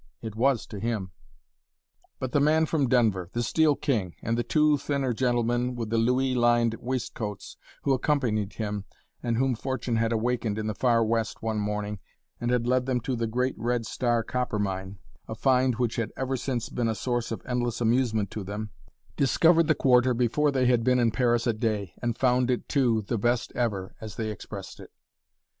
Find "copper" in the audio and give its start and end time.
14.23-14.57